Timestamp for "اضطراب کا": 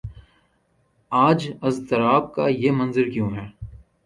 1.61-2.47